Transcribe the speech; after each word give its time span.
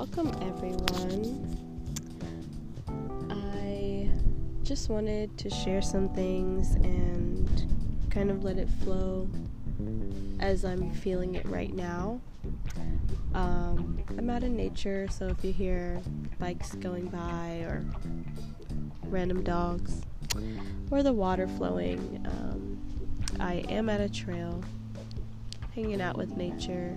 welcome 0.00 0.32
everyone. 0.40 1.58
I 3.28 4.08
just 4.62 4.88
wanted 4.88 5.36
to 5.36 5.50
share 5.50 5.82
some 5.82 6.08
things 6.14 6.76
and 6.76 8.08
kind 8.08 8.30
of 8.30 8.42
let 8.42 8.56
it 8.56 8.70
flow 8.82 9.28
as 10.38 10.64
I'm 10.64 10.90
feeling 10.90 11.34
it 11.34 11.44
right 11.44 11.74
now. 11.74 12.18
Um, 13.34 14.02
I'm 14.16 14.30
out 14.30 14.42
in 14.42 14.56
nature, 14.56 15.06
so 15.10 15.26
if 15.26 15.44
you 15.44 15.52
hear 15.52 16.00
bikes 16.38 16.74
going 16.76 17.08
by 17.08 17.66
or 17.66 17.84
random 19.04 19.44
dogs 19.44 20.00
or 20.90 21.02
the 21.02 21.12
water 21.12 21.46
flowing, 21.46 22.26
um, 22.26 22.80
I 23.38 23.66
am 23.68 23.90
at 23.90 24.00
a 24.00 24.08
trail 24.08 24.64
hanging 25.74 26.00
out 26.00 26.16
with 26.16 26.38
nature 26.38 26.96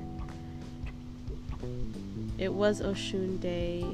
it 2.37 2.53
was 2.53 2.81
Oshun 2.81 3.39
Day 3.39 3.85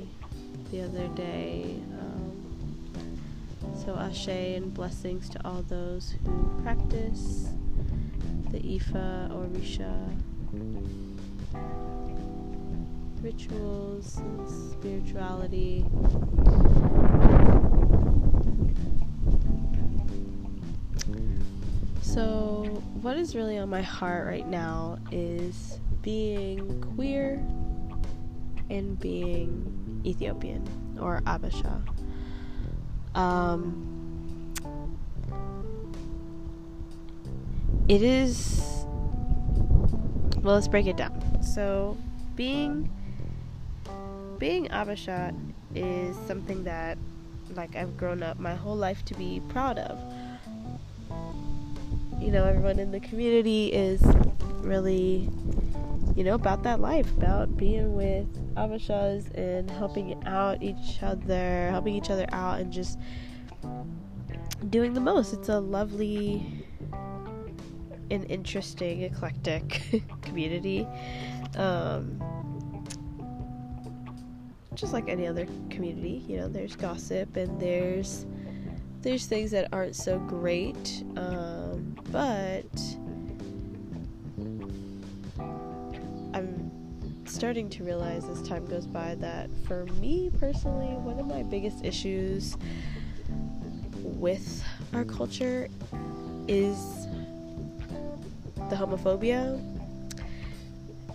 the 0.72 0.82
other 0.82 1.08
day. 1.10 1.76
Um, 2.00 3.22
so 3.86 3.96
ashe 3.96 4.28
and 4.28 4.74
blessings 4.74 5.30
to 5.30 5.46
all 5.46 5.64
those 5.64 6.16
who 6.24 6.62
practice 6.64 7.50
the 8.52 8.60
Ifa 8.60 9.32
or 9.32 9.46
Risha 9.48 10.20
rituals 13.22 14.18
and 14.18 14.50
spirituality. 14.72 15.86
So, 22.02 22.82
what 23.02 23.18
is 23.18 23.36
really 23.36 23.58
on 23.58 23.70
my 23.70 23.82
heart 23.82 24.26
right 24.26 24.48
now 24.48 24.98
is 25.12 25.80
being 26.02 26.82
queer 26.96 27.44
in 28.70 28.96
being 28.96 30.02
Ethiopian 30.06 30.64
or 31.00 31.22
Abasha. 31.26 31.82
Um, 33.16 34.54
it 37.88 38.02
is. 38.02 38.86
Well, 40.42 40.56
let's 40.56 40.68
break 40.68 40.88
it 40.88 40.96
down. 40.96 41.44
So, 41.44 41.98
being 42.36 42.90
being 44.38 44.68
Abasha 44.70 45.36
is 45.76 46.16
something 46.28 46.64
that, 46.64 46.98
like, 47.56 47.76
I've 47.76 47.98
grown 47.98 48.24
up 48.24 48.40
my 48.40 48.56
whole 48.56 48.76
life 48.76 49.04
to 49.06 49.14
be 49.16 49.42
proud 49.50 49.78
of. 49.78 50.00
You 52.22 52.32
know, 52.32 52.46
everyone 52.46 52.80
in 52.80 52.92
the 52.92 53.00
community 53.00 53.68
is 53.68 54.02
really 54.62 55.30
you 56.20 56.26
know, 56.26 56.36
about 56.36 56.64
that 56.64 56.82
life, 56.82 57.10
about 57.16 57.56
being 57.56 57.96
with 57.96 58.28
Abashas 58.56 59.34
and 59.36 59.72
helping 59.72 60.22
out 60.28 60.62
each 60.62 61.02
other, 61.02 61.70
helping 61.70 61.96
each 61.96 62.10
other 62.10 62.26
out, 62.34 62.60
and 62.60 62.74
just 62.74 63.00
doing 64.70 64.94
the 64.94 65.00
most. 65.00 65.32
It's 65.32 65.48
a 65.48 65.62
lovely 65.62 66.66
and 68.12 68.30
interesting, 68.30 69.04
eclectic 69.04 70.04
community. 70.22 70.86
Um, 71.56 72.20
just 74.76 74.92
like 74.92 75.08
any 75.08 75.26
other 75.26 75.48
community, 75.70 76.26
you 76.28 76.36
know, 76.36 76.50
there's 76.50 76.76
gossip 76.76 77.38
and 77.38 77.62
there's 77.62 78.26
there's 79.00 79.26
things 79.26 79.52
that 79.52 79.70
aren't 79.72 79.96
so 79.96 80.20
great, 80.20 81.02
um, 81.16 81.96
but 82.12 82.68
starting 87.40 87.70
to 87.70 87.86
realize 87.86 88.26
as 88.26 88.42
time 88.42 88.66
goes 88.66 88.86
by 88.86 89.16
that 89.16 89.50
for 89.66 89.86
me 90.02 90.30
personally, 90.42 90.88
one 90.98 91.18
of 91.18 91.26
my 91.26 91.42
biggest 91.42 91.86
issues 91.86 92.58
with 94.04 94.62
our 94.92 95.06
culture 95.06 95.70
is 96.50 97.08
the 98.70 98.76
homophobia 98.76 99.58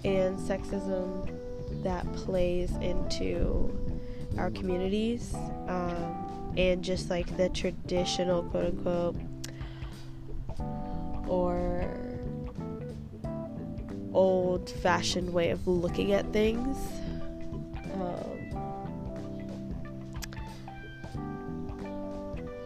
and 0.07 0.39
sexism 0.39 1.31
that 1.83 2.11
plays 2.15 2.71
into 2.77 3.71
our 4.39 4.51
communities 4.51 5.35
um, 5.69 6.55
and 6.57 6.83
just 6.83 7.11
like 7.11 7.37
the 7.37 7.51
traditional 7.51 8.45
quote 8.45 8.65
unquote 8.65 9.17
or 11.29 11.84
old 14.15 14.71
fashioned 14.71 15.33
way 15.33 15.51
of 15.51 15.67
looking 15.67 16.13
at 16.13 16.33
things. 16.33 16.77
Um, 17.95 18.35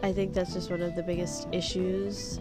I 0.01 0.13
think 0.13 0.33
that's 0.33 0.53
just 0.53 0.71
one 0.71 0.81
of 0.81 0.95
the 0.95 1.03
biggest 1.03 1.47
issues 1.51 2.39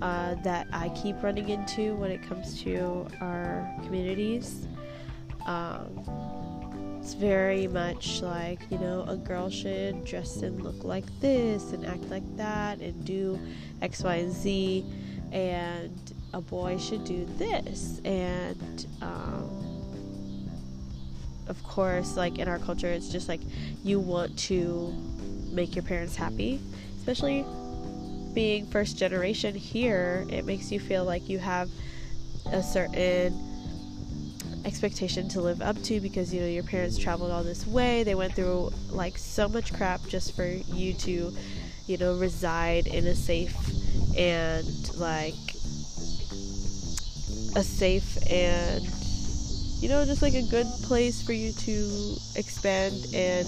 uh, 0.00 0.36
that 0.44 0.68
I 0.72 0.88
keep 0.90 1.20
running 1.22 1.48
into 1.48 1.94
when 1.96 2.10
it 2.10 2.22
comes 2.22 2.62
to 2.62 3.06
our 3.20 3.68
communities. 3.84 4.68
Um, 5.46 6.04
it's 7.00 7.14
very 7.14 7.66
much 7.66 8.22
like, 8.22 8.60
you 8.70 8.78
know, 8.78 9.04
a 9.08 9.16
girl 9.16 9.50
should 9.50 10.04
dress 10.04 10.36
and 10.36 10.62
look 10.62 10.84
like 10.84 11.04
this 11.20 11.72
and 11.72 11.84
act 11.84 12.04
like 12.10 12.36
that 12.36 12.78
and 12.78 13.04
do 13.04 13.40
X, 13.80 14.04
Y, 14.04 14.14
and 14.14 14.32
Z. 14.32 14.84
And 15.32 16.01
a 16.32 16.40
boy 16.40 16.78
should 16.78 17.04
do 17.04 17.26
this. 17.36 18.00
And 18.04 18.86
um, 19.00 19.62
of 21.48 21.62
course 21.64 22.16
like 22.16 22.38
in 22.38 22.48
our 22.48 22.58
culture 22.58 22.88
it's 22.88 23.10
just 23.10 23.28
like 23.28 23.40
you 23.82 23.98
want 23.98 24.38
to 24.38 24.94
make 25.50 25.74
your 25.74 25.84
parents 25.84 26.16
happy. 26.16 26.60
Especially 26.98 27.44
being 28.32 28.66
first 28.66 28.96
generation 28.96 29.54
here 29.54 30.24
it 30.30 30.46
makes 30.46 30.72
you 30.72 30.80
feel 30.80 31.04
like 31.04 31.28
you 31.28 31.38
have 31.38 31.68
a 32.46 32.62
certain 32.62 33.38
expectation 34.64 35.28
to 35.28 35.40
live 35.40 35.60
up 35.60 35.80
to 35.82 36.00
because 36.00 36.32
you 36.32 36.40
know 36.40 36.46
your 36.46 36.62
parents 36.62 36.96
traveled 36.96 37.30
all 37.30 37.42
this 37.42 37.66
way. 37.66 38.04
They 38.04 38.14
went 38.14 38.34
through 38.34 38.70
like 38.90 39.18
so 39.18 39.48
much 39.48 39.72
crap 39.74 40.00
just 40.06 40.34
for 40.34 40.46
you 40.46 40.94
to 40.94 41.32
you 41.86 41.98
know 41.98 42.16
reside 42.16 42.86
in 42.86 43.06
a 43.06 43.14
safe 43.14 43.56
and 44.16 44.94
like 44.96 45.34
a 47.54 47.62
safe 47.62 48.16
and 48.30 48.82
you 49.80 49.88
know 49.88 50.04
just 50.04 50.22
like 50.22 50.34
a 50.34 50.42
good 50.42 50.66
place 50.82 51.20
for 51.22 51.32
you 51.32 51.52
to 51.52 52.16
expand 52.36 52.94
and 53.12 53.46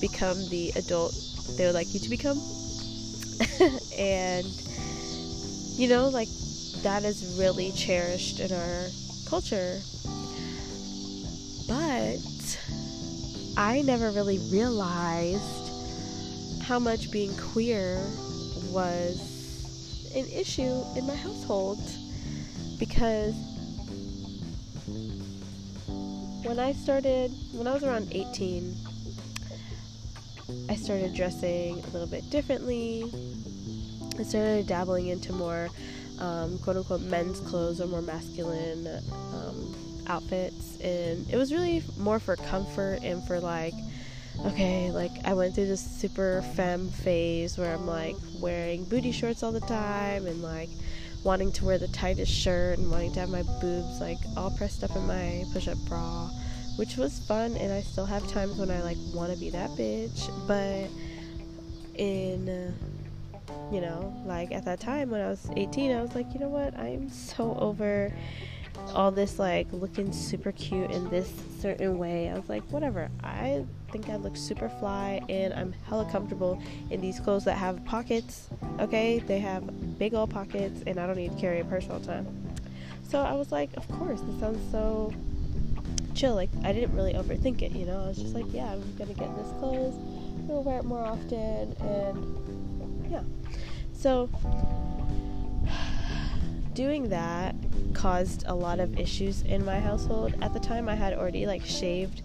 become 0.00 0.36
the 0.48 0.72
adult 0.76 1.14
they 1.56 1.64
would 1.64 1.74
like 1.74 1.92
you 1.94 2.00
to 2.00 2.10
become. 2.10 2.38
And 3.98 4.46
you 5.78 5.88
know 5.88 6.08
like 6.08 6.28
that 6.82 7.04
is 7.04 7.36
really 7.38 7.72
cherished 7.72 8.40
in 8.40 8.52
our 8.52 8.88
culture. 9.28 9.80
But 11.68 12.18
i 13.58 13.80
never 13.80 14.10
really 14.10 14.38
realized 14.50 15.70
how 16.62 16.78
much 16.78 17.10
being 17.10 17.34
queer 17.36 17.96
was 18.70 19.18
an 20.14 20.26
issue 20.28 20.82
in 20.94 21.06
my 21.06 21.14
household 21.14 21.80
because 22.78 23.34
when 26.42 26.58
I 26.58 26.72
started, 26.72 27.32
when 27.52 27.66
I 27.66 27.72
was 27.72 27.82
around 27.82 28.08
18, 28.12 28.74
I 30.68 30.74
started 30.76 31.14
dressing 31.14 31.78
a 31.78 31.86
little 31.88 32.06
bit 32.06 32.28
differently. 32.30 33.10
I 34.18 34.22
started 34.22 34.66
dabbling 34.66 35.08
into 35.08 35.32
more 35.32 35.68
um, 36.18 36.58
quote 36.58 36.76
unquote 36.76 37.02
men's 37.02 37.40
clothes 37.40 37.80
or 37.80 37.86
more 37.86 38.02
masculine 38.02 38.86
um, 39.12 39.74
outfits. 40.06 40.80
And 40.80 41.28
it 41.30 41.36
was 41.36 41.52
really 41.52 41.82
more 41.98 42.18
for 42.18 42.36
comfort 42.36 43.00
and 43.02 43.22
for 43.26 43.40
like, 43.40 43.74
okay, 44.46 44.90
like 44.90 45.12
I 45.24 45.34
went 45.34 45.54
through 45.54 45.66
this 45.66 45.80
super 45.80 46.42
femme 46.54 46.88
phase 46.88 47.58
where 47.58 47.74
I'm 47.74 47.86
like 47.86 48.16
wearing 48.40 48.84
booty 48.84 49.12
shorts 49.12 49.42
all 49.42 49.52
the 49.52 49.60
time 49.60 50.26
and 50.26 50.42
like 50.42 50.70
wanting 51.24 51.52
to 51.52 51.64
wear 51.64 51.78
the 51.78 51.88
tightest 51.88 52.32
shirt 52.32 52.78
and 52.78 52.90
wanting 52.90 53.12
to 53.12 53.20
have 53.20 53.28
my 53.28 53.42
boobs 53.42 54.00
like 54.00 54.18
all 54.36 54.50
pressed 54.50 54.84
up 54.84 54.94
in 54.94 55.06
my 55.06 55.44
push-up 55.52 55.78
bra 55.86 56.28
which 56.76 56.96
was 56.96 57.18
fun 57.20 57.56
and 57.56 57.72
i 57.72 57.82
still 57.82 58.06
have 58.06 58.26
times 58.28 58.56
when 58.56 58.70
i 58.70 58.82
like 58.82 58.98
want 59.12 59.32
to 59.32 59.36
be 59.38 59.50
that 59.50 59.70
bitch 59.70 60.30
but 60.46 60.90
in 61.98 62.74
you 63.72 63.80
know 63.80 64.14
like 64.26 64.52
at 64.52 64.64
that 64.64 64.78
time 64.78 65.10
when 65.10 65.20
i 65.20 65.28
was 65.28 65.48
18 65.56 65.92
i 65.92 66.00
was 66.02 66.14
like 66.14 66.32
you 66.32 66.40
know 66.40 66.48
what? 66.48 66.76
I'm 66.78 67.08
so 67.10 67.56
over 67.58 68.12
all 68.94 69.10
this 69.10 69.38
like 69.38 69.66
looking 69.72 70.12
super 70.12 70.52
cute 70.52 70.90
in 70.90 71.08
this 71.10 71.30
certain 71.60 71.98
way. 71.98 72.30
I 72.30 72.34
was 72.34 72.48
like, 72.48 72.62
whatever. 72.70 73.10
I 73.22 73.64
think 73.92 74.08
I 74.08 74.16
look 74.16 74.36
super 74.36 74.68
fly 74.68 75.20
and 75.28 75.52
I'm 75.54 75.72
hella 75.88 76.10
comfortable 76.10 76.60
in 76.90 77.00
these 77.00 77.20
clothes 77.20 77.44
that 77.44 77.56
have 77.56 77.84
pockets. 77.84 78.48
Okay, 78.80 79.18
they 79.20 79.38
have 79.38 79.98
big 79.98 80.14
old 80.14 80.30
pockets 80.30 80.82
and 80.86 80.98
I 80.98 81.06
don't 81.06 81.16
need 81.16 81.32
to 81.32 81.40
carry 81.40 81.60
a 81.60 81.64
purse 81.64 81.88
all 81.90 81.98
the 81.98 82.06
time. 82.06 82.26
So 83.08 83.20
I 83.20 83.32
was 83.34 83.52
like, 83.52 83.70
of 83.76 83.88
course, 83.88 84.20
this 84.20 84.40
sounds 84.40 84.70
so 84.70 85.12
chill. 86.14 86.34
Like 86.34 86.50
I 86.64 86.72
didn't 86.72 86.94
really 86.94 87.14
overthink 87.14 87.62
it, 87.62 87.72
you 87.72 87.86
know. 87.86 88.04
I 88.04 88.08
was 88.08 88.16
just 88.16 88.34
like, 88.34 88.46
yeah, 88.52 88.72
I'm 88.72 88.96
gonna 88.96 89.14
get 89.14 89.34
this 89.36 89.48
clothes, 89.58 89.94
I'm 89.94 90.46
gonna 90.48 90.60
wear 90.60 90.78
it 90.78 90.84
more 90.84 91.04
often, 91.04 91.76
and 91.80 93.10
yeah. 93.10 93.22
So 93.92 94.28
doing 96.76 97.08
that 97.08 97.56
caused 97.94 98.44
a 98.46 98.54
lot 98.54 98.78
of 98.78 99.00
issues 99.00 99.42
in 99.42 99.64
my 99.64 99.80
household. 99.80 100.34
At 100.42 100.52
the 100.52 100.60
time, 100.60 100.88
I 100.88 100.94
had 100.94 101.14
already 101.14 101.46
like 101.46 101.64
shaved, 101.64 102.22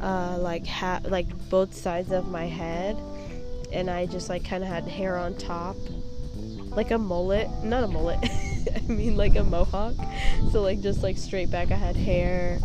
uh, 0.00 0.38
like 0.40 0.66
ha- 0.66 1.02
like 1.04 1.26
both 1.50 1.74
sides 1.74 2.10
of 2.10 2.26
my 2.28 2.46
head, 2.46 2.96
and 3.70 3.88
I 3.90 4.06
just 4.06 4.28
like 4.28 4.44
kind 4.44 4.64
of 4.64 4.70
had 4.70 4.84
hair 4.84 5.16
on 5.18 5.36
top, 5.36 5.76
like 6.70 6.90
a 6.90 6.98
mullet, 6.98 7.48
not 7.62 7.84
a 7.84 7.86
mullet. 7.86 8.18
I 8.76 8.80
mean 8.90 9.16
like 9.16 9.36
a 9.36 9.44
mohawk. 9.44 9.94
So 10.50 10.62
like 10.62 10.80
just 10.80 11.02
like 11.02 11.18
straight 11.18 11.50
back, 11.50 11.70
I 11.70 11.76
had 11.76 11.94
hair 11.94 12.58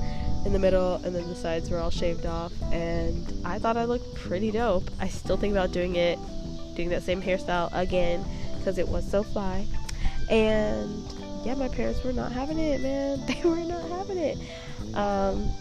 in 0.46 0.54
the 0.54 0.60
middle, 0.60 0.96
and 1.04 1.14
then 1.14 1.28
the 1.28 1.36
sides 1.36 1.70
were 1.70 1.80
all 1.80 1.92
shaved 1.92 2.26
off, 2.26 2.54
and 2.72 3.46
I 3.46 3.60
thought 3.60 3.76
I 3.76 3.84
looked 3.84 4.16
pretty 4.16 4.52
dope. 4.52 4.90
I 5.02 5.10
still 5.10 5.36
think 5.36 5.52
about 5.52 5.74
doing 5.74 5.98
it, 5.98 6.18
doing 6.76 6.88
that 6.90 7.04
same 7.04 7.22
hairstyle 7.22 7.70
again, 7.74 8.24
because 8.58 8.78
it 8.78 8.88
was 8.88 9.10
so 9.10 9.22
fly. 9.22 9.66
And 10.30 11.06
yeah, 11.44 11.56
my 11.56 11.70
parents 11.70 12.04
were 12.04 12.14
not 12.14 12.32
having 12.32 12.60
it, 12.60 12.82
man. 12.82 13.24
They 13.28 13.42
were 13.48 13.58
not 13.58 13.90
having 13.90 14.18
it. 14.18 14.38
Um, 14.94 15.52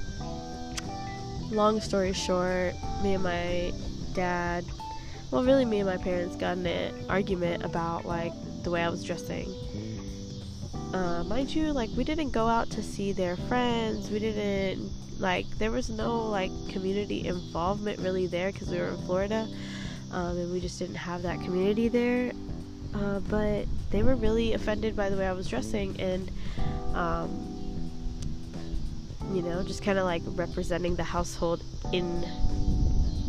long 1.50 1.80
story 1.80 2.12
short, 2.12 2.74
me 3.02 3.14
and 3.14 3.22
my 3.22 3.72
dad, 4.14 4.64
well, 5.30 5.44
really, 5.44 5.64
me 5.64 5.80
and 5.80 5.88
my 5.88 5.98
parents 5.98 6.36
got 6.36 6.56
in 6.56 6.66
an 6.66 6.94
argument 7.08 7.62
about 7.64 8.04
like 8.04 8.32
the 8.62 8.70
way 8.70 8.82
I 8.82 8.88
was 8.88 9.04
dressing. 9.04 9.52
Uh, 10.92 11.22
mind 11.24 11.54
you, 11.54 11.72
like 11.72 11.90
we 11.96 12.04
didn't 12.04 12.30
go 12.30 12.46
out 12.46 12.70
to 12.70 12.82
see 12.82 13.12
their 13.12 13.36
friends. 13.36 14.10
We 14.10 14.18
didn't 14.18 14.90
like 15.18 15.46
there 15.58 15.70
was 15.70 15.90
no 15.90 16.18
like 16.18 16.50
community 16.70 17.26
involvement 17.26 17.98
really 17.98 18.26
there 18.26 18.52
because 18.52 18.70
we 18.70 18.78
were 18.78 18.88
in 18.88 18.96
Florida, 19.02 19.46
um, 20.12 20.38
and 20.38 20.50
we 20.50 20.60
just 20.60 20.78
didn't 20.78 20.96
have 20.96 21.22
that 21.22 21.40
community 21.40 21.88
there. 21.88 22.32
Uh, 22.94 23.20
but 23.20 23.66
they 23.90 24.02
were 24.02 24.14
really 24.14 24.52
offended 24.52 24.94
by 24.94 25.08
the 25.08 25.16
way 25.16 25.26
I 25.26 25.32
was 25.32 25.48
dressing 25.48 25.98
and, 26.00 26.30
um, 26.94 27.90
you 29.32 29.42
know, 29.42 29.62
just 29.62 29.82
kind 29.82 29.98
of 29.98 30.04
like 30.04 30.22
representing 30.26 30.96
the 30.96 31.04
household 31.04 31.62
in 31.92 32.24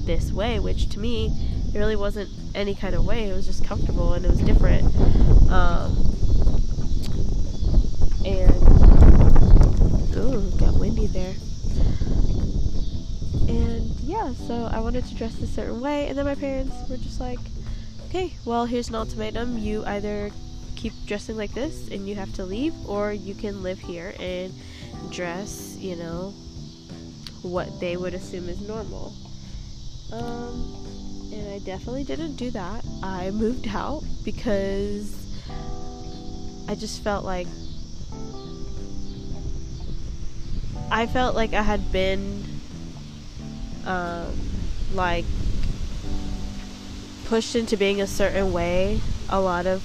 this 0.06 0.32
way, 0.32 0.60
which 0.60 0.90
to 0.90 1.00
me, 1.00 1.28
it 1.74 1.78
really 1.78 1.96
wasn't 1.96 2.30
any 2.56 2.74
kind 2.76 2.96
of 2.96 3.06
way. 3.06 3.30
It 3.30 3.36
was 3.36 3.46
just 3.46 3.64
comfortable 3.64 4.14
and 4.14 4.26
it 4.26 4.32
was 4.32 4.40
different. 4.42 4.84
Um, 5.52 5.96
and, 8.26 8.52
ooh, 10.18 10.52
got 10.58 10.74
windy 10.80 11.08
there. 11.08 11.36
And 13.48 13.90
yeah, 14.02 14.34
so 14.34 14.70
I 14.72 14.80
wanted 14.80 15.06
to 15.06 15.16
dress 15.16 15.40
a 15.42 15.48
certain 15.48 15.80
way, 15.82 16.08
and 16.08 16.18
then 16.18 16.26
my 16.26 16.36
parents 16.36 16.76
were 16.90 16.98
just 16.98 17.20
like, 17.20 17.40
okay, 18.08 18.34
well, 18.46 18.66
here's 18.66 18.90
an 18.90 18.96
ultimatum. 18.96 19.58
You 19.58 19.86
either 19.86 20.32
keep 20.80 20.94
dressing 21.06 21.36
like 21.36 21.54
this 21.54 21.90
and 21.90 22.08
you 22.08 22.16
have 22.16 22.34
to 22.34 22.46
leave, 22.46 22.74
or 22.88 23.12
you 23.12 23.36
can 23.36 23.62
live 23.62 23.80
here 23.80 24.16
and 24.18 24.54
dress, 25.12 25.76
you 25.78 25.98
know, 25.98 26.34
what 27.42 27.80
they 27.82 27.98
would 27.98 28.14
assume 28.14 28.48
is 28.48 28.62
normal. 28.62 29.14
Um, 30.14 30.74
and 31.34 31.54
I 31.54 31.60
definitely 31.60 32.06
didn't 32.06 32.36
do 32.36 32.50
that. 32.52 32.86
I 33.04 33.32
moved 33.32 33.68
out 33.68 34.04
because 34.24 35.16
I 36.70 36.76
just 36.76 37.04
felt 37.04 37.26
like 37.26 37.48
I 40.92 41.06
felt 41.06 41.36
like 41.36 41.54
I 41.54 41.62
had 41.62 41.92
been 41.92 42.44
um, 43.86 44.34
like 44.94 45.26
pushed 47.26 47.56
into 47.56 47.78
being 47.78 48.02
a 48.02 48.08
certain 48.08 48.54
way 48.54 49.00
a 49.30 49.40
lot 49.40 49.68
of 49.68 49.84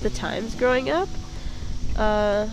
the 0.00 0.10
times 0.10 0.54
growing 0.54 0.90
up. 0.90 1.08
Uh, 1.96 2.48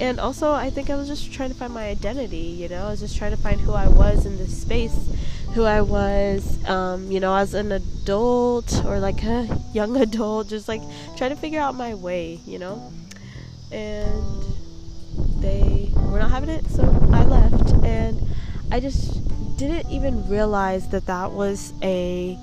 and 0.00 0.18
also, 0.18 0.52
I 0.52 0.70
think 0.70 0.88
I 0.88 0.96
was 0.96 1.08
just 1.08 1.30
trying 1.30 1.50
to 1.50 1.54
find 1.54 1.74
my 1.74 1.86
identity, 1.88 2.38
you 2.38 2.68
know? 2.68 2.86
I 2.86 2.90
was 2.90 3.00
just 3.00 3.18
trying 3.18 3.32
to 3.32 3.36
find 3.36 3.60
who 3.60 3.72
I 3.74 3.86
was 3.86 4.24
in 4.24 4.38
this 4.38 4.62
space, 4.62 4.96
who 5.52 5.64
I 5.64 5.82
was, 5.82 6.64
um, 6.66 7.10
you 7.10 7.20
know, 7.20 7.34
as 7.36 7.52
an 7.52 7.70
adult 7.70 8.82
or 8.86 8.98
like 8.98 9.22
a 9.24 9.60
young 9.74 9.96
adult, 10.00 10.48
just 10.48 10.68
like 10.68 10.80
trying 11.16 11.30
to 11.30 11.36
figure 11.36 11.60
out 11.60 11.74
my 11.74 11.94
way, 11.94 12.40
you 12.46 12.58
know? 12.58 12.90
And 13.70 14.42
they 15.40 15.90
were 15.96 16.18
not 16.18 16.30
having 16.30 16.48
it, 16.48 16.66
so 16.70 16.82
I 17.12 17.24
left. 17.24 17.74
And 17.84 18.22
I 18.72 18.80
just 18.80 19.20
didn't 19.58 19.90
even 19.90 20.26
realize 20.30 20.88
that 20.88 21.04
that 21.06 21.32
was 21.32 21.74
a 21.82 22.38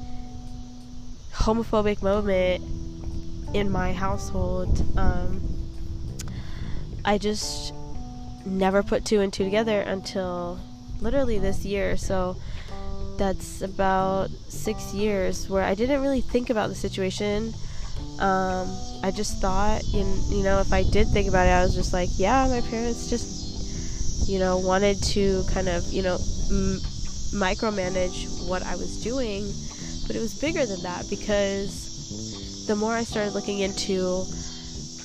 homophobic 1.34 2.04
moment 2.04 2.64
in 3.54 3.70
my 3.72 3.94
household. 3.94 4.84
Um, 4.98 5.42
I 7.06 7.18
just 7.18 7.74
never 8.46 8.84
put 8.84 9.06
two 9.06 9.22
and 9.22 9.32
two 9.32 9.44
together 9.44 9.82
until 9.82 10.60
literally 11.02 11.40
this 11.40 11.66
year. 11.66 11.98
So 11.98 12.36
that's 13.18 13.62
about 13.62 14.30
six 14.48 14.94
years 14.94 15.50
where 15.50 15.64
I 15.64 15.74
didn't 15.76 16.02
really 16.02 16.22
think 16.22 16.50
about 16.50 16.70
the 16.70 16.76
situation. 16.76 17.54
Um, 18.20 18.68
I 19.04 19.12
just 19.16 19.40
thought, 19.42 19.84
you, 19.88 20.06
you 20.30 20.44
know, 20.44 20.60
if 20.60 20.74
I 20.74 20.84
did 20.84 21.08
think 21.08 21.28
about 21.28 21.48
it, 21.48 21.52
I 21.52 21.64
was 21.64 21.76
just 21.76 21.94
like, 21.94 22.10
yeah, 22.18 22.48
my 22.48 22.62
parents 22.70 23.10
just, 23.10 24.28
you 24.30 24.40
know, 24.40 24.58
wanted 24.58 25.02
to 25.04 25.44
kind 25.52 25.68
of, 25.68 25.92
you 25.92 26.04
know, 26.04 26.16
m- 26.50 26.80
micromanage 27.34 28.48
what 28.48 28.64
I 28.64 28.76
was 28.76 29.04
doing 29.04 29.52
but 30.08 30.16
it 30.16 30.20
was 30.20 30.34
bigger 30.34 30.66
than 30.66 30.82
that 30.84 31.06
because 31.10 31.87
the 32.68 32.76
more 32.76 32.94
I 32.94 33.04
started 33.04 33.34
looking 33.34 33.60
into 33.60 34.26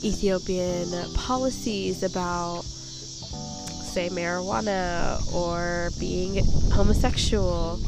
Ethiopian 0.02 0.90
policies 1.14 2.02
about, 2.02 2.62
say, 2.64 4.08
marijuana 4.08 5.32
or 5.32 5.90
being 6.00 6.44
homosexual, 6.72 7.78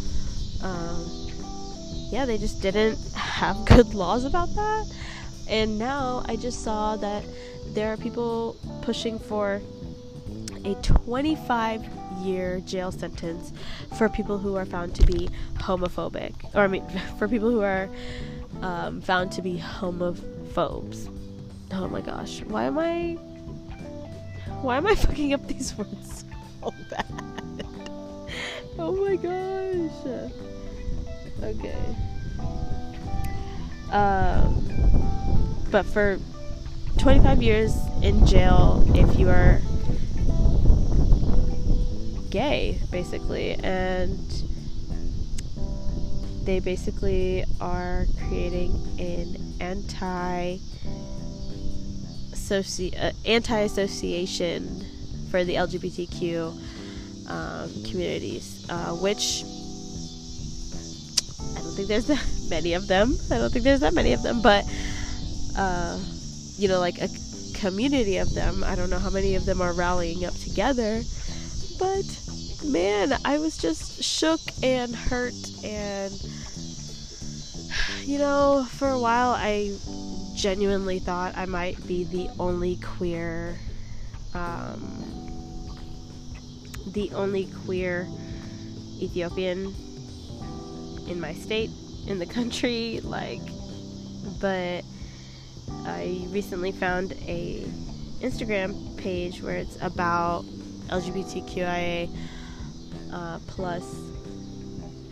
um, 0.62 1.28
yeah, 2.12 2.24
they 2.24 2.38
just 2.38 2.62
didn't 2.62 2.98
have 3.14 3.64
good 3.66 3.94
laws 3.94 4.24
about 4.24 4.54
that. 4.54 4.86
And 5.48 5.76
now 5.76 6.22
I 6.26 6.36
just 6.36 6.62
saw 6.62 6.94
that 6.96 7.24
there 7.74 7.92
are 7.92 7.96
people 7.96 8.56
pushing 8.82 9.18
for 9.18 9.60
a 10.64 10.74
25 10.76 11.84
year 12.22 12.60
jail 12.60 12.92
sentence 12.92 13.52
for 13.98 14.08
people 14.08 14.38
who 14.38 14.54
are 14.54 14.64
found 14.64 14.94
to 14.94 15.04
be 15.04 15.28
homophobic, 15.56 16.32
or 16.54 16.60
I 16.60 16.68
mean, 16.68 16.84
for 17.18 17.26
people 17.26 17.50
who 17.50 17.62
are 17.62 17.90
um, 18.64 19.02
found 19.02 19.30
to 19.32 19.42
be 19.42 19.58
homophobes. 19.58 21.10
Oh 21.70 21.86
my 21.86 22.00
gosh, 22.00 22.42
why 22.44 22.64
am 22.64 22.78
I? 22.78 23.12
Why 24.62 24.78
am 24.78 24.86
I 24.86 24.94
fucking 25.04 25.34
up 25.34 25.46
these 25.46 25.76
words 25.76 26.24
so 26.62 26.72
bad? 26.90 27.04
oh 28.78 28.92
my 29.04 29.16
gosh. 29.16 30.32
Okay. 31.42 31.96
Um, 33.92 35.64
but 35.70 35.84
for 35.84 36.18
25 36.98 37.42
years 37.42 37.76
in 38.02 38.26
jail 38.26 38.82
if 38.94 39.18
you 39.18 39.28
are 39.28 39.60
gay, 42.30 42.80
basically, 42.90 43.52
and 43.62 44.43
they 46.44 46.60
basically 46.60 47.44
are 47.60 48.06
creating 48.28 48.72
an 48.98 49.54
anti 49.60 50.58
uh, 52.50 53.12
anti 53.24 53.58
association 53.60 54.84
for 55.30 55.44
the 55.44 55.54
LGBTQ 55.54 56.52
um, 57.28 57.84
communities, 57.84 58.66
uh, 58.68 58.92
which 58.92 59.44
I 61.56 61.62
don't 61.62 61.74
think 61.74 61.88
there's 61.88 62.06
that 62.12 62.24
many 62.50 62.74
of 62.74 62.86
them. 62.86 63.16
I 63.30 63.38
don't 63.38 63.50
think 63.50 63.64
there's 63.64 63.80
that 63.80 63.94
many 63.94 64.12
of 64.12 64.22
them, 64.22 64.42
but 64.42 64.64
uh, 65.56 65.98
you 66.58 66.68
know, 66.68 66.80
like 66.80 67.00
a 67.00 67.08
community 67.54 68.18
of 68.18 68.32
them. 68.34 68.62
I 68.62 68.74
don't 68.74 68.90
know 68.90 68.98
how 68.98 69.10
many 69.10 69.36
of 69.36 69.46
them 69.46 69.62
are 69.62 69.72
rallying 69.72 70.24
up 70.24 70.34
together, 70.34 71.02
but 71.78 72.04
man, 72.64 73.16
I 73.24 73.38
was 73.38 73.56
just 73.56 74.02
shook 74.02 74.40
and 74.62 74.94
hurt. 74.94 75.34
And, 75.62 76.12
you 78.02 78.18
know, 78.18 78.66
for 78.70 78.88
a 78.88 78.98
while, 78.98 79.30
I 79.30 79.76
genuinely 80.34 80.98
thought 80.98 81.36
I 81.36 81.46
might 81.46 81.84
be 81.86 82.04
the 82.04 82.28
only 82.38 82.76
queer, 82.76 83.56
um, 84.34 85.00
the 86.88 87.10
only 87.12 87.46
queer 87.64 88.08
Ethiopian 89.00 89.74
in 91.08 91.20
my 91.20 91.34
state, 91.34 91.70
in 92.06 92.18
the 92.18 92.26
country. 92.38 93.00
Like, 93.02 93.42
but 94.40 94.84
I 95.86 96.26
recently 96.30 96.72
found 96.72 97.12
a 97.26 97.64
Instagram 98.20 98.96
page 98.96 99.42
where 99.42 99.56
it's 99.56 99.76
about 99.82 100.44
LGBTQIA 100.88 102.10
uh, 103.14 103.38
plus 103.46 103.84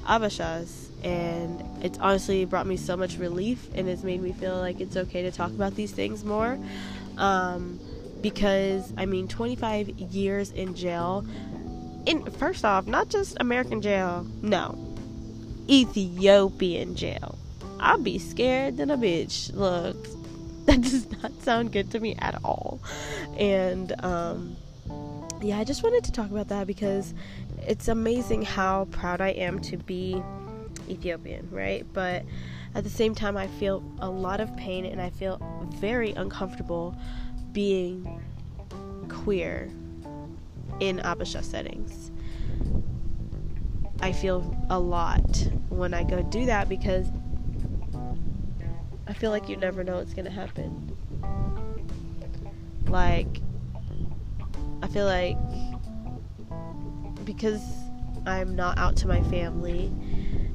Abashas. 0.04 0.88
And 1.04 1.64
it's 1.82 1.98
honestly 1.98 2.44
brought 2.44 2.66
me 2.66 2.76
so 2.76 2.96
much 2.96 3.16
relief 3.16 3.68
and 3.74 3.88
it's 3.88 4.02
made 4.02 4.22
me 4.22 4.32
feel 4.32 4.58
like 4.58 4.80
it's 4.80 4.96
okay 4.96 5.22
to 5.22 5.32
talk 5.32 5.50
about 5.50 5.74
these 5.74 5.92
things 5.92 6.24
more. 6.24 6.58
Um, 7.16 7.80
because, 8.20 8.92
I 8.96 9.06
mean, 9.06 9.26
25 9.26 9.88
years 9.88 10.50
in 10.52 10.74
jail. 10.74 11.26
In, 12.06 12.24
first 12.32 12.64
off, 12.64 12.86
not 12.86 13.08
just 13.08 13.36
American 13.40 13.80
jail, 13.80 14.26
no, 14.42 14.78
Ethiopian 15.68 16.94
jail. 16.94 17.38
I'll 17.80 17.98
be 17.98 18.18
scared 18.18 18.76
than 18.76 18.90
a 18.90 18.96
bitch. 18.96 19.52
Look, 19.54 19.96
that 20.66 20.80
does 20.82 21.10
not 21.22 21.32
sound 21.42 21.72
good 21.72 21.90
to 21.92 22.00
me 22.00 22.14
at 22.20 22.38
all. 22.44 22.80
And 23.36 23.92
um, 24.04 24.56
yeah, 25.42 25.58
I 25.58 25.64
just 25.64 25.82
wanted 25.82 26.04
to 26.04 26.12
talk 26.12 26.30
about 26.30 26.48
that 26.48 26.66
because 26.66 27.12
it's 27.66 27.88
amazing 27.88 28.42
how 28.42 28.86
proud 28.86 29.20
I 29.20 29.30
am 29.30 29.58
to 29.60 29.76
be 29.76 30.22
Ethiopian, 30.88 31.48
right? 31.50 31.86
But 31.92 32.24
at 32.74 32.84
the 32.84 32.90
same 32.90 33.14
time, 33.14 33.36
I 33.36 33.46
feel 33.46 33.84
a 34.00 34.08
lot 34.08 34.40
of 34.40 34.54
pain 34.56 34.84
and 34.84 35.00
I 35.00 35.10
feel 35.10 35.40
very 35.76 36.12
uncomfortable 36.12 36.96
being 37.52 38.20
queer 39.08 39.70
in 40.80 40.98
Abasha 40.98 41.44
settings. 41.44 42.10
I 44.00 44.12
feel 44.12 44.56
a 44.68 44.78
lot 44.78 45.48
when 45.68 45.94
I 45.94 46.02
go 46.02 46.22
do 46.22 46.46
that 46.46 46.68
because 46.68 47.06
I 49.06 49.12
feel 49.12 49.30
like 49.30 49.48
you 49.48 49.56
never 49.56 49.84
know 49.84 49.96
what's 49.96 50.14
gonna 50.14 50.30
happen. 50.30 50.96
Like, 52.86 53.40
I 54.82 54.88
feel 54.88 55.06
like 55.06 55.36
because 57.24 57.62
I'm 58.26 58.54
not 58.54 58.78
out 58.78 58.96
to 58.98 59.08
my 59.08 59.22
family 59.24 59.92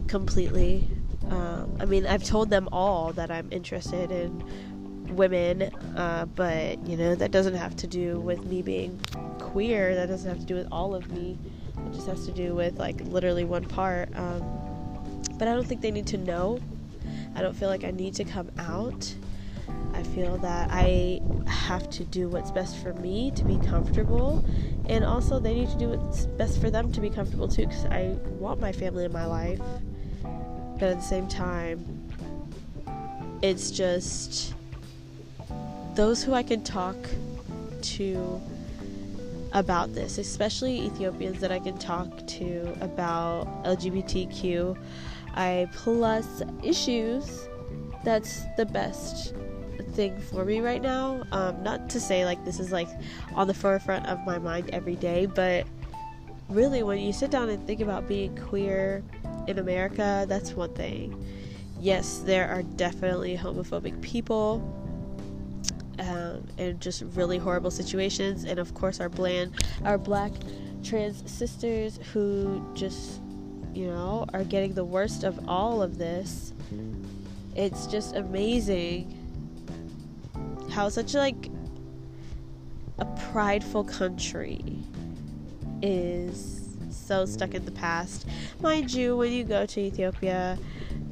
completely. 0.08 0.88
Um, 1.30 1.78
I 1.80 1.86
mean, 1.86 2.06
I've 2.06 2.24
told 2.24 2.50
them 2.50 2.70
all 2.72 3.14
that 3.14 3.32
I'm 3.32 3.48
interested 3.52 4.12
in 4.12 5.16
women, 5.16 5.64
uh, 5.96 6.26
but 6.26 6.86
you 6.88 6.96
know, 6.96 7.16
that 7.16 7.32
doesn't 7.32 7.56
have 7.56 7.76
to 7.78 7.88
do 7.88 8.20
with 8.20 8.46
me 8.46 8.62
being 8.62 9.00
queer. 9.40 9.96
That 9.96 10.08
doesn't 10.08 10.30
have 10.30 10.40
to 10.40 10.46
do 10.46 10.56
with 10.56 10.68
all 10.72 10.96
of 10.96 11.12
me. 11.12 11.38
It 11.86 11.94
just 11.94 12.08
has 12.08 12.26
to 12.26 12.32
do 12.32 12.56
with 12.56 12.78
like 12.78 13.02
literally 13.02 13.44
one 13.44 13.66
part. 13.66 14.10
Um, 14.16 14.42
but 15.38 15.48
I 15.48 15.54
don't 15.54 15.68
think 15.68 15.82
they 15.82 15.92
need 15.92 16.08
to 16.08 16.18
know 16.18 16.60
I 17.38 17.42
don't 17.42 17.56
feel 17.56 17.70
like 17.70 17.84
I 17.84 17.92
need 17.92 18.16
to 18.16 18.24
come 18.24 18.50
out. 18.58 19.14
I 19.98 20.04
feel 20.04 20.38
that 20.38 20.70
I 20.72 21.20
have 21.48 21.90
to 21.90 22.04
do 22.04 22.30
what's 22.30 22.52
best 22.52 22.78
for 22.78 22.94
me 22.94 23.32
to 23.32 23.44
be 23.44 23.58
comfortable, 23.58 24.46
and 24.88 25.04
also 25.04 25.40
they 25.40 25.56
need 25.56 25.70
to 25.70 25.78
do 25.78 25.90
what's 25.90 26.28
best 26.28 26.62
for 26.62 26.70
them 26.70 26.92
to 26.92 27.02
be 27.02 27.10
comfortable 27.10 27.48
too, 27.48 27.66
because 27.66 27.86
I 27.86 28.16
want 28.40 28.62
my 28.62 28.72
family 28.72 29.06
in 29.06 29.12
my 29.12 29.26
life. 29.26 29.60
But 30.80 30.84
at 30.84 30.98
the 30.98 31.02
same 31.02 31.28
time, 31.28 31.84
it's 33.42 33.72
just 33.72 34.54
those 35.96 36.24
who 36.24 36.34
I 36.34 36.44
can 36.44 36.64
talk 36.64 36.96
to 37.82 38.42
about 39.54 39.96
this, 39.96 40.20
especially 40.20 40.82
Ethiopians 40.82 41.40
that 41.40 41.52
I 41.52 41.58
can 41.58 41.78
talk 41.80 42.28
to 42.28 42.78
about 42.82 43.48
LGBTQ 43.64 44.78
I 45.38 45.70
plus 45.72 46.42
issues, 46.64 47.48
that's 48.04 48.42
the 48.58 48.66
best 48.66 49.36
thing 49.78 50.20
for 50.20 50.46
me 50.46 50.60
right 50.60 50.82
now. 50.82 51.24
Um, 51.32 51.62
not 51.64 51.90
to 51.92 52.00
say 52.00 52.26
like 52.26 52.44
this 52.46 52.60
is 52.60 52.72
like 52.72 52.90
on 53.34 53.48
the 53.48 53.54
forefront 53.54 54.06
of 54.08 54.26
my 54.26 54.38
mind 54.38 54.70
every 54.72 54.96
day, 54.96 55.26
but 55.26 55.66
really 56.50 56.84
when 56.84 57.00
you 57.00 57.14
sit 57.14 57.32
down 57.32 57.50
and 57.50 57.66
think 57.68 57.82
about 57.82 58.08
being 58.08 58.36
queer 58.38 59.04
in 59.48 59.60
America, 59.60 60.26
that's 60.28 60.54
one 60.54 60.74
thing. 60.74 61.24
Yes, 61.80 62.20
there 62.20 62.50
are 62.50 62.64
definitely 62.64 63.38
homophobic 63.38 64.02
people 64.02 64.62
um, 66.00 66.48
and 66.58 66.80
just 66.80 67.04
really 67.14 67.38
horrible 67.38 67.72
situations, 67.72 68.44
and 68.44 68.60
of 68.60 68.74
course 68.74 69.00
our 69.00 69.10
bland, 69.10 69.54
our 69.84 69.98
black 69.98 70.32
trans 70.84 71.30
sisters 71.30 72.00
who 72.14 72.66
just 72.74 73.20
you 73.78 73.86
know, 73.86 74.26
are 74.34 74.44
getting 74.44 74.74
the 74.74 74.84
worst 74.84 75.24
of 75.24 75.48
all 75.48 75.84
of 75.84 76.00
this. 76.00 76.52
It's 77.56 77.86
just 77.86 78.16
amazing 78.16 79.17
how 80.78 80.88
such 80.88 81.16
like 81.16 81.50
a 83.00 83.06
prideful 83.32 83.84
country 83.84 84.62
is 85.82 86.78
so 86.92 87.26
stuck 87.26 87.56
in 87.56 87.66
the 87.66 87.72
past. 87.72 88.28
Mind 88.62 88.94
you, 88.94 89.18
when 89.18 89.32
you 89.32 89.44
go 89.44 89.66
to 89.66 89.80
Ethiopia, 89.80 90.56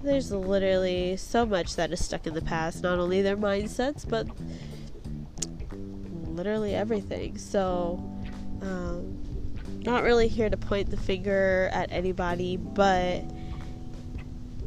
there's 0.04 0.32
literally 0.32 1.18
so 1.18 1.48
much 1.48 1.78
that 1.78 1.92
is 1.92 2.06
stuck 2.06 2.28
in 2.28 2.36
the 2.36 2.44
past. 2.44 2.84
Not 2.84 3.00
only 3.00 3.24
their 3.24 3.36
mindsets, 3.36 4.08
but 4.08 4.28
literally 6.28 6.76
everything. 6.76 7.40
So, 7.40 8.08
um, 8.62 9.20
not 9.80 10.04
really 10.04 10.28
here 10.28 10.52
to 10.52 10.58
point 10.58 10.92
the 10.92 10.98
finger 10.98 11.72
at 11.74 11.92
anybody, 11.92 12.58
but 12.58 13.24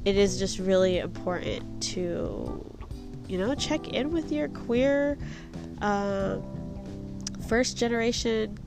it 0.05 0.17
is 0.17 0.41
just 0.41 0.59
really 0.59 0.99
important 0.99 1.85
to, 1.85 2.68
you 3.29 3.39
know, 3.39 3.55
check 3.55 3.89
in 3.89 4.11
with 4.11 4.33
your 4.33 4.49
queer 4.49 5.19
uh, 5.83 6.39
first 7.49 7.77
generation 7.77 8.59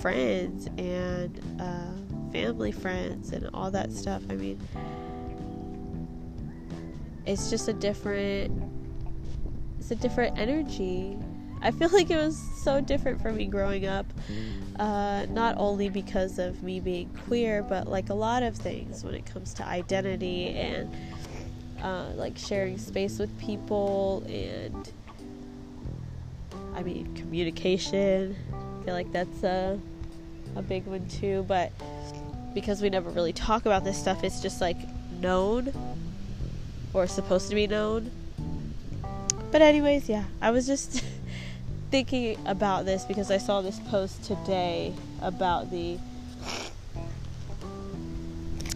friends 0.00 0.68
and 0.78 1.40
uh, 1.60 2.30
family 2.32 2.72
friends 2.72 3.32
and 3.32 3.50
all 3.52 3.70
that 3.70 3.92
stuff. 3.92 4.22
I 4.30 4.36
mean, 4.36 4.60
it's 7.26 7.50
just 7.50 7.68
a 7.68 7.72
different, 7.72 8.62
it's 9.78 9.90
a 9.90 9.96
different 9.96 10.38
energy 10.38 11.18
I 11.62 11.70
feel 11.70 11.88
like 11.92 12.10
it 12.10 12.16
was 12.16 12.38
so 12.38 12.80
different 12.80 13.20
for 13.20 13.32
me 13.32 13.46
growing 13.46 13.86
up. 13.86 14.06
Uh, 14.78 15.26
not 15.30 15.56
only 15.58 15.88
because 15.88 16.38
of 16.38 16.62
me 16.62 16.80
being 16.80 17.10
queer, 17.26 17.62
but 17.62 17.86
like 17.86 18.08
a 18.08 18.14
lot 18.14 18.42
of 18.42 18.56
things 18.56 19.04
when 19.04 19.14
it 19.14 19.26
comes 19.26 19.52
to 19.54 19.66
identity 19.66 20.48
and 20.48 20.90
uh, 21.82 22.12
like 22.14 22.36
sharing 22.38 22.78
space 22.78 23.18
with 23.18 23.36
people 23.38 24.24
and 24.28 24.92
I 26.74 26.82
mean 26.82 27.14
communication. 27.14 28.36
I 28.52 28.84
feel 28.84 28.94
like 28.94 29.12
that's 29.12 29.42
a 29.42 29.78
a 30.56 30.62
big 30.62 30.86
one 30.86 31.06
too. 31.08 31.44
But 31.48 31.72
because 32.54 32.82
we 32.82 32.90
never 32.90 33.10
really 33.10 33.32
talk 33.32 33.66
about 33.66 33.84
this 33.84 33.98
stuff, 33.98 34.24
it's 34.24 34.40
just 34.40 34.60
like 34.60 34.78
known 35.20 35.72
or 36.92 37.06
supposed 37.06 37.48
to 37.48 37.54
be 37.54 37.66
known. 37.66 38.10
But 39.50 39.62
anyways, 39.62 40.08
yeah, 40.08 40.24
I 40.40 40.50
was 40.50 40.66
just 40.66 41.02
thinking 41.90 42.38
about 42.46 42.84
this 42.84 43.04
because 43.04 43.30
I 43.30 43.38
saw 43.38 43.62
this 43.62 43.80
post 43.88 44.22
today 44.24 44.94
about 45.20 45.70
the 45.70 45.98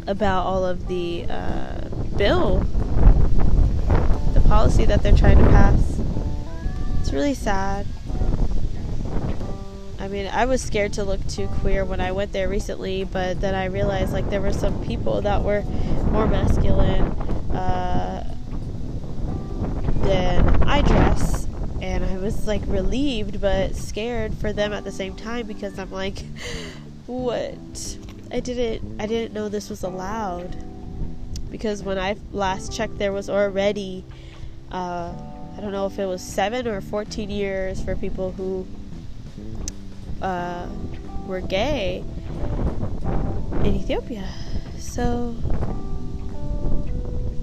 about 0.07 0.45
all 0.45 0.65
of 0.65 0.87
the 0.87 1.25
uh, 1.31 1.89
bill, 2.17 2.65
policy 4.55 4.85
that 4.85 5.03
they're 5.03 5.17
trying 5.17 5.37
to 5.37 5.45
pass. 5.47 6.01
It's 7.01 7.13
really 7.13 7.35
sad. 7.35 7.85
I 9.99 10.07
mean, 10.07 10.29
I 10.29 10.45
was 10.45 10.63
scared 10.63 10.93
to 10.93 11.03
look 11.03 11.27
too 11.27 11.49
queer 11.59 11.85
when 11.85 12.01
I 12.01 12.13
went 12.13 12.33
there 12.33 12.49
recently, 12.49 13.03
but 13.03 13.41
then 13.41 13.57
I 13.57 13.65
realized 13.65 14.13
like 14.13 14.31
there 14.31 14.41
were 14.41 14.53
some 14.53 14.81
people 14.85 15.23
that 15.23 15.43
were 15.43 15.63
more 16.13 16.29
masculine 16.29 17.03
uh, 17.51 18.33
than 20.05 20.63
I 20.63 20.83
dress 20.83 21.49
and 21.83 22.05
I 22.05 22.19
was 22.19 22.47
like 22.47 22.63
relieved 22.67 23.41
but 23.41 23.75
scared 23.75 24.35
for 24.35 24.53
them 24.53 24.73
at 24.73 24.85
the 24.85 24.93
same 24.93 25.17
time 25.17 25.49
because 25.49 25.81
I'm 25.81 25.91
like, 25.91 26.19
what? 27.07 27.99
I 28.31 28.39
didn't 28.39 29.03
I 29.03 29.07
didn't 29.07 29.35
know 29.35 29.49
this 29.49 29.69
was 29.69 29.83
allowed 29.83 30.57
because 31.51 31.83
when 31.83 31.99
I 31.99 32.15
last 32.31 32.73
checked, 32.73 32.99
there 32.99 33.13
was 33.13 33.29
already 33.29 34.05
uh, 34.73 35.13
I 35.57 35.61
don't 35.61 35.73
know 35.73 35.87
if 35.87 35.99
it 35.99 36.07
was 36.07 36.23
seven 36.23 36.67
or 36.67 36.81
fourteen 36.81 37.31
years 37.31 37.83
for 37.83 37.95
people 37.97 38.33
who 38.33 38.67
uh, 40.21 40.69
were 41.27 41.41
gay 41.41 42.03
in 43.65 43.75
Ethiopia. 43.77 44.29
So 44.79 45.35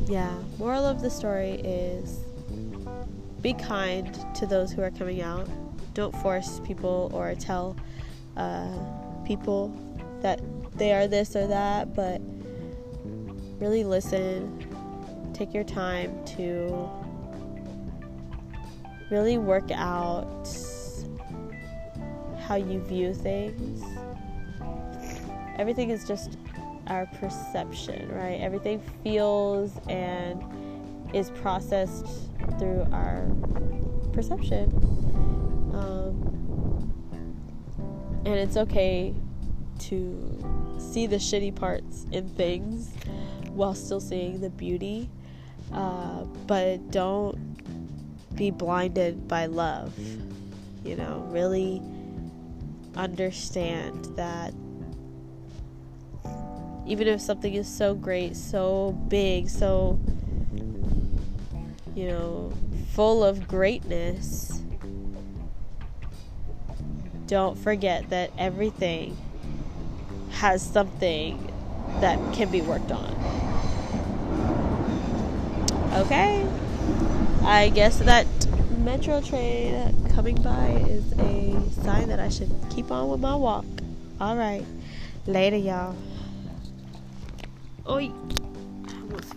yeah, 0.07 0.33
moral 0.57 0.85
of 0.85 1.01
the 1.01 1.09
story 1.09 1.61
is 1.63 2.19
be 3.41 3.53
kind 3.53 4.13
to 4.35 4.45
those 4.45 4.71
who 4.71 4.81
are 4.81 4.91
coming 4.91 5.21
out. 5.21 5.47
Don't 5.93 6.15
force 6.17 6.59
people 6.65 7.09
or 7.13 7.33
tell 7.35 7.75
uh, 8.37 8.77
people 9.25 9.73
that 10.21 10.39
they 10.77 10.93
are 10.93 11.07
this 11.07 11.35
or 11.35 11.47
that, 11.47 11.95
but 11.95 12.21
really 13.59 13.83
listen. 13.83 14.67
Take 15.33 15.53
your 15.53 15.63
time 15.63 16.23
to 16.37 16.89
really 19.11 19.37
work 19.37 19.69
out 19.71 20.47
how 22.39 22.55
you 22.55 22.79
view 22.81 23.13
things. 23.13 23.83
everything 25.59 25.89
is 25.89 26.07
just 26.07 26.37
our 26.87 27.05
perception, 27.19 28.09
right? 28.09 28.39
Everything 28.41 28.81
feels 29.03 29.71
and 29.87 30.41
is 31.13 31.29
processed 31.29 32.07
through 32.57 32.87
our 32.91 33.29
perception. 34.13 34.71
Um, 35.73 36.93
and 38.25 38.35
it's 38.35 38.57
okay 38.57 39.13
to 39.79 40.75
see 40.79 41.05
the 41.05 41.17
shitty 41.17 41.53
parts 41.55 42.05
in 42.11 42.29
things 42.29 42.91
while 43.49 43.75
still 43.75 43.99
seeing 43.99 44.39
the 44.41 44.49
beauty. 44.49 45.09
Uh, 45.71 46.23
but 46.47 46.91
don't 46.91 47.37
be 48.41 48.49
blinded 48.49 49.27
by 49.27 49.45
love. 49.45 49.93
You 50.83 50.95
know, 50.95 51.23
really 51.29 51.79
understand 52.95 54.05
that 54.15 54.51
even 56.87 57.07
if 57.07 57.21
something 57.21 57.53
is 57.53 57.67
so 57.67 57.93
great, 57.93 58.35
so 58.35 58.93
big, 59.09 59.47
so, 59.47 59.99
you 61.93 62.07
know, 62.07 62.51
full 62.93 63.23
of 63.23 63.47
greatness, 63.47 64.59
don't 67.27 67.59
forget 67.59 68.09
that 68.09 68.31
everything 68.39 69.15
has 70.31 70.63
something 70.63 71.37
that 71.99 72.17
can 72.33 72.49
be 72.49 72.61
worked 72.61 72.91
on. 72.91 73.15
Okay? 75.93 76.43
I 77.43 77.69
guess 77.73 77.97
that 77.99 78.27
metro 78.77 79.21
train 79.21 79.93
coming 80.09 80.35
by 80.41 80.83
is 80.87 81.11
a 81.13 81.69
sign 81.83 82.07
that 82.09 82.19
I 82.19 82.29
should 82.29 82.51
keep 82.69 82.91
on 82.91 83.09
with 83.09 83.19
my 83.19 83.35
walk. 83.35 83.65
All 84.19 84.35
right. 84.35 84.65
Later, 85.25 85.57
y'all. 85.57 85.95
Oi. 87.89 88.11
I 88.87 88.93
almost 89.01 89.33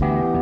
fell. 0.00 0.30